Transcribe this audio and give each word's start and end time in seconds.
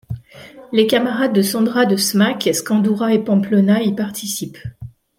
Les 0.71 0.87
camarades 0.87 1.31
de 1.31 1.43
Sandra 1.43 1.85
de 1.85 1.95
Smack, 1.95 2.49
Scandurra 2.55 3.13
et 3.13 3.23
Pamplona, 3.23 3.83
y 3.83 3.93
participent. 3.93 4.57